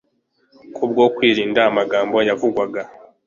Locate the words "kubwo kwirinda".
0.75-1.61